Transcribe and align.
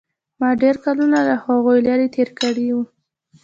ما 0.39 0.49
ډېر 0.63 0.75
کلونه 0.85 1.17
له 1.27 1.35
هغوى 1.43 1.77
لرې 1.87 2.07
تېر 2.15 2.29
کړي 2.41 2.67
وو. 2.73 2.83